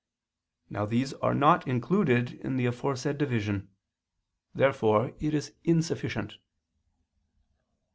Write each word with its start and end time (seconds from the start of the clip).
Now 0.67 0.87
these 0.87 1.13
are 1.13 1.35
not 1.35 1.67
included 1.67 2.31
in 2.31 2.57
the 2.57 2.65
aforesaid 2.65 3.19
division. 3.19 3.69
Therefore 4.55 5.13
it 5.19 5.35
is 5.35 5.53
insufficient. 5.63 6.37